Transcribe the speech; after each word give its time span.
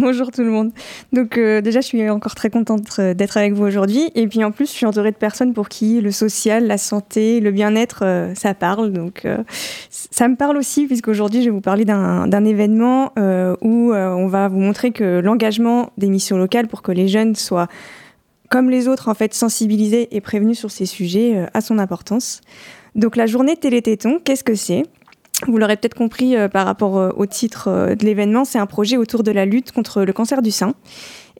Bonjour 0.02 0.30
tout 0.30 0.42
le 0.42 0.50
monde. 0.50 0.72
Donc 1.12 1.36
euh, 1.36 1.60
déjà, 1.60 1.82
je 1.82 1.86
suis 1.86 2.08
encore 2.08 2.34
très 2.34 2.48
contente 2.48 2.88
euh, 2.98 3.12
d'être 3.12 3.36
avec 3.36 3.52
vous 3.52 3.64
aujourd'hui. 3.64 4.10
Et 4.14 4.26
puis 4.28 4.42
en 4.42 4.50
plus, 4.50 4.66
je 4.66 4.72
suis 4.72 4.86
entourée 4.86 5.10
de 5.10 5.16
personnes 5.16 5.52
pour 5.52 5.68
qui 5.68 6.00
le 6.00 6.10
social, 6.10 6.66
la 6.66 6.78
santé, 6.78 7.40
le 7.40 7.50
bien-être, 7.50 8.00
euh, 8.02 8.34
ça 8.34 8.54
parle. 8.54 8.92
Donc 8.92 9.26
ça 9.90 10.28
me 10.28 10.36
parle 10.36 10.56
aussi, 10.56 10.86
puisqu'aujourd'hui, 10.86 11.40
je 11.40 11.46
vais 11.46 11.50
vous 11.50 11.60
parler 11.60 11.84
d'un 11.84 12.44
événement 12.44 13.12
où 13.60 13.92
on 13.92 14.26
va 14.26 14.48
vous 14.48 14.58
montrer 14.58 14.90
que 14.90 15.20
l'engagement 15.20 15.90
des 15.98 16.08
missions 16.08 16.38
locales 16.38 16.68
pour 16.68 16.82
que 16.82 16.92
les 16.92 17.08
jeunes 17.08 17.34
soient 17.34 17.68
comme 18.48 18.70
les 18.70 18.88
autres, 18.88 19.08
en 19.08 19.14
fait, 19.14 19.34
sensibilisés 19.34 20.08
et 20.16 20.20
prévenus 20.20 20.58
sur 20.58 20.70
ces 20.70 20.86
sujets 20.86 21.46
a 21.52 21.60
son 21.60 21.78
importance. 21.78 22.40
Donc 22.94 23.16
la 23.16 23.26
journée 23.26 23.56
Télététon, 23.56 24.18
qu'est-ce 24.24 24.44
que 24.44 24.54
c'est? 24.54 24.84
Vous 25.46 25.58
l'aurez 25.58 25.76
peut-être 25.76 25.94
compris 25.94 26.36
euh, 26.36 26.48
par 26.48 26.66
rapport 26.66 26.98
euh, 26.98 27.10
au 27.16 27.26
titre 27.26 27.68
euh, 27.68 27.94
de 27.94 28.04
l'événement, 28.04 28.44
c'est 28.44 28.58
un 28.58 28.66
projet 28.66 28.96
autour 28.96 29.22
de 29.22 29.30
la 29.30 29.44
lutte 29.44 29.72
contre 29.72 30.02
le 30.02 30.12
cancer 30.12 30.42
du 30.42 30.50
sein. 30.50 30.74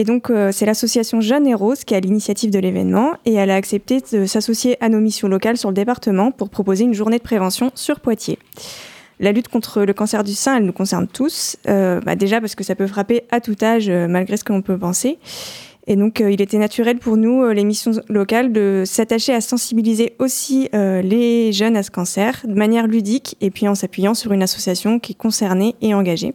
Et 0.00 0.04
donc, 0.04 0.30
c'est 0.52 0.64
l'association 0.64 1.20
Jeanne 1.20 1.44
et 1.48 1.54
Rose 1.54 1.82
qui 1.82 1.92
a 1.92 1.98
l'initiative 1.98 2.52
de 2.52 2.60
l'événement 2.60 3.14
et 3.24 3.34
elle 3.34 3.50
a 3.50 3.56
accepté 3.56 4.00
de 4.12 4.26
s'associer 4.26 4.76
à 4.80 4.88
nos 4.88 5.00
missions 5.00 5.26
locales 5.26 5.56
sur 5.56 5.70
le 5.70 5.74
département 5.74 6.30
pour 6.30 6.50
proposer 6.50 6.84
une 6.84 6.94
journée 6.94 7.18
de 7.18 7.22
prévention 7.24 7.72
sur 7.74 7.98
Poitiers. 7.98 8.38
La 9.18 9.32
lutte 9.32 9.48
contre 9.48 9.82
le 9.82 9.92
cancer 9.92 10.22
du 10.22 10.34
sein, 10.34 10.58
elle 10.58 10.66
nous 10.66 10.72
concerne 10.72 11.08
tous. 11.08 11.56
Bah 11.64 12.14
déjà 12.14 12.40
parce 12.40 12.54
que 12.54 12.62
ça 12.62 12.76
peut 12.76 12.86
frapper 12.86 13.24
à 13.32 13.40
tout 13.40 13.56
âge, 13.60 13.90
malgré 13.90 14.36
ce 14.36 14.44
que 14.44 14.52
l'on 14.52 14.62
peut 14.62 14.78
penser. 14.78 15.18
Et 15.90 15.96
donc, 15.96 16.20
euh, 16.20 16.30
il 16.30 16.42
était 16.42 16.58
naturel 16.58 16.98
pour 16.98 17.16
nous, 17.16 17.42
euh, 17.42 17.54
les 17.54 17.64
missions 17.64 17.92
locales, 18.08 18.52
de 18.52 18.82
s'attacher 18.84 19.32
à 19.32 19.40
sensibiliser 19.40 20.12
aussi 20.18 20.68
euh, 20.74 21.00
les 21.00 21.50
jeunes 21.50 21.78
à 21.78 21.82
ce 21.82 21.90
cancer 21.90 22.42
de 22.46 22.52
manière 22.52 22.86
ludique 22.86 23.36
et 23.40 23.50
puis 23.50 23.66
en 23.66 23.74
s'appuyant 23.74 24.12
sur 24.12 24.32
une 24.32 24.42
association 24.42 24.98
qui 24.98 25.12
est 25.12 25.14
concernée 25.14 25.76
et 25.80 25.94
engagée. 25.94 26.34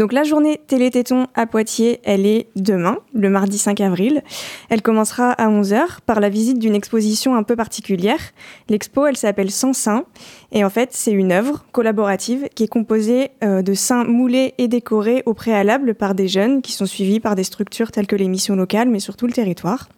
Donc 0.00 0.14
la 0.14 0.24
journée 0.24 0.58
Télététon 0.66 1.26
à 1.34 1.46
Poitiers, 1.46 2.00
elle 2.04 2.24
est 2.24 2.46
demain, 2.56 3.00
le 3.12 3.28
mardi 3.28 3.58
5 3.58 3.82
avril. 3.82 4.22
Elle 4.70 4.80
commencera 4.80 5.32
à 5.32 5.50
11h 5.50 5.98
par 6.06 6.20
la 6.20 6.30
visite 6.30 6.58
d'une 6.58 6.74
exposition 6.74 7.34
un 7.34 7.42
peu 7.42 7.54
particulière. 7.54 8.18
L'expo, 8.70 9.04
elle 9.04 9.18
s'appelle 9.18 9.50
Sans 9.50 9.74
Saint 9.74 10.06
et 10.52 10.64
en 10.64 10.70
fait, 10.70 10.94
c'est 10.94 11.12
une 11.12 11.32
œuvre 11.32 11.66
collaborative 11.72 12.48
qui 12.54 12.64
est 12.64 12.68
composée 12.68 13.32
euh, 13.44 13.60
de 13.60 13.74
saints 13.74 14.04
moulés 14.04 14.54
et 14.56 14.68
décorés 14.68 15.22
au 15.26 15.34
préalable 15.34 15.94
par 15.94 16.14
des 16.14 16.28
jeunes 16.28 16.62
qui 16.62 16.72
sont 16.72 16.86
suivis 16.86 17.20
par 17.20 17.34
des 17.34 17.44
structures 17.44 17.92
telles 17.92 18.06
que 18.06 18.16
les 18.16 18.28
missions 18.28 18.56
locales, 18.56 18.88
mais 18.88 19.00
surtout 19.00 19.26
le 19.26 19.34
territoire. 19.34 19.90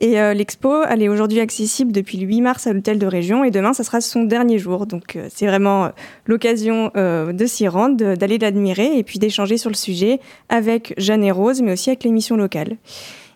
Et 0.00 0.20
euh, 0.20 0.32
l'expo, 0.32 0.82
elle 0.88 1.02
est 1.02 1.08
aujourd'hui 1.08 1.40
accessible 1.40 1.90
depuis 1.90 2.18
le 2.18 2.26
8 2.26 2.40
mars 2.40 2.66
à 2.68 2.72
l'hôtel 2.72 2.98
de 2.98 3.06
région 3.06 3.42
et 3.42 3.50
demain, 3.50 3.72
ça 3.72 3.82
sera 3.82 4.00
son 4.00 4.22
dernier 4.22 4.58
jour. 4.58 4.86
Donc 4.86 5.16
euh, 5.16 5.26
c'est 5.34 5.46
vraiment 5.46 5.86
euh, 5.86 5.88
l'occasion 6.26 6.92
de 6.94 7.46
s'y 7.46 7.66
rendre, 7.66 8.14
d'aller 8.14 8.38
l'admirer 8.38 8.96
et 8.96 9.02
puis 9.02 9.18
d'échanger 9.18 9.58
sur 9.58 9.70
le 9.70 9.76
sujet 9.76 10.20
avec 10.48 10.94
Jeanne 10.98 11.24
et 11.24 11.32
Rose, 11.32 11.62
mais 11.62 11.72
aussi 11.72 11.90
avec 11.90 12.04
l'émission 12.04 12.36
locale. 12.36 12.76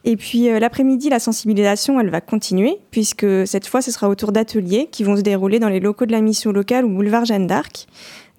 Et 0.05 0.17
puis 0.17 0.49
l'après-midi, 0.59 1.09
la 1.11 1.21
sensibilisation, 1.21 2.01
elle 2.01 2.11
va 2.11 2.21
continuer, 2.21 2.79
puisque 2.91 3.27
cette 3.47 3.69
fois, 3.69 3.83
ce 3.83 3.93
sera 3.93 4.09
autour 4.09 4.33
d'ateliers 4.33 4.89
qui 4.91 5.05
vont 5.05 5.17
se 5.17 5.21
dérouler 5.21 5.61
dans 5.61 5.69
les 5.69 5.79
locaux 5.79 6.07
de 6.07 6.13
la 6.13 6.21
mission 6.21 6.51
locale 6.51 6.85
au 6.85 6.89
boulevard 6.89 7.25
Jeanne 7.25 7.47
d'Arc, 7.47 7.87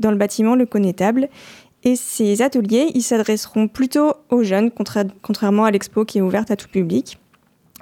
dans 0.01 0.11
le 0.11 0.17
bâtiment 0.17 0.55
Le 0.55 0.65
Connétable. 0.65 1.29
Et 1.85 1.95
ces 1.95 2.41
ateliers, 2.41 2.91
ils 2.95 3.01
s'adresseront 3.01 3.69
plutôt 3.69 4.13
aux 4.29 4.43
jeunes, 4.43 4.71
contrairement 5.21 5.63
à 5.63 5.71
l'expo 5.71 6.03
qui 6.03 6.17
est 6.17 6.21
ouverte 6.21 6.51
à 6.51 6.57
tout 6.57 6.69
public. 6.69 7.17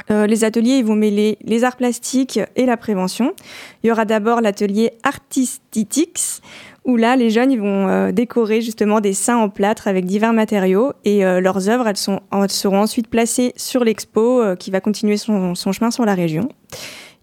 Euh, 0.09 0.25
les 0.25 0.43
ateliers 0.43 0.77
ils 0.77 0.85
vont 0.85 0.95
mêler 0.95 1.37
les 1.43 1.63
arts 1.63 1.77
plastiques 1.77 2.39
et 2.55 2.65
la 2.65 2.77
prévention. 2.77 3.33
Il 3.83 3.87
y 3.87 3.91
aura 3.91 4.05
d'abord 4.05 4.41
l'atelier 4.41 4.93
Artistitics, 5.03 6.41
où 6.85 6.97
là, 6.97 7.15
les 7.15 7.29
jeunes 7.29 7.51
ils 7.51 7.59
vont 7.59 7.87
euh, 7.87 8.11
décorer 8.11 8.61
justement 8.61 9.01
des 9.01 9.13
seins 9.13 9.37
en 9.37 9.49
plâtre 9.49 9.87
avec 9.87 10.05
divers 10.05 10.33
matériaux 10.33 10.93
et 11.05 11.25
euh, 11.25 11.39
leurs 11.41 11.69
œuvres 11.69 11.87
elles, 11.87 11.97
seront 11.97 12.79
ensuite 12.81 13.07
placées 13.07 13.53
sur 13.55 13.83
l'expo 13.83 14.43
qui 14.57 14.71
va 14.71 14.81
continuer 14.81 15.17
son, 15.17 15.55
son, 15.55 15.71
chemin 15.71 15.91
sur 15.91 16.05
la 16.05 16.15
région. 16.15 16.49